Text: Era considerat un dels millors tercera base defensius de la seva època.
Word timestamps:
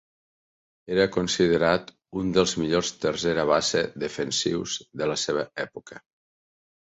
Era 0.93 1.03
considerat 1.15 1.91
un 2.21 2.31
dels 2.37 2.53
millors 2.61 2.89
tercera 3.03 3.45
base 3.51 3.83
defensius 4.05 4.79
de 5.03 5.11
la 5.13 5.19
seva 5.27 5.45
època. 5.67 6.01